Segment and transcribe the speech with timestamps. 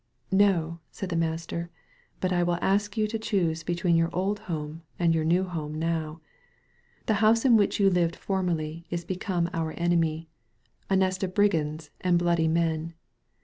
[0.31, 1.69] "No," said the Master,
[2.21, 5.75] "but I will ask you to choose between your dd home and your new home
[5.77, 6.21] now.
[7.05, 10.27] The house in which you lived formerly is become our enemy—
[10.89, 12.95] a nest of brigands and bloody men.